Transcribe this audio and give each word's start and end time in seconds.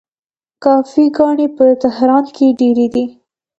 کافې 0.63 1.05
ګانې 1.15 1.47
په 1.57 1.65
تهران 1.83 2.25
کې 2.35 2.47
ډیرې 2.59 2.87
دي. 2.93 3.05